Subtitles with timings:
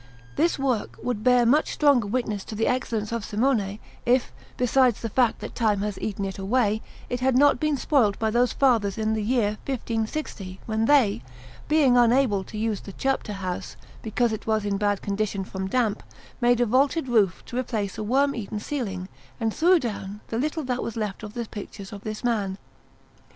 [0.35, 5.09] This work would bear much stronger witness to the excellence of Simone, if, besides the
[5.11, 8.97] fact that time has eaten it away, it had not been spoilt by those Fathers
[8.97, 11.21] in the year 1560, when they,
[11.67, 16.01] being unable to use the Chapter house, because it was in bad condition from damp,
[16.41, 19.07] made a vaulted roof to replace a worm eaten ceiling,
[19.39, 22.57] and threw down the little that was left of the pictures of this man.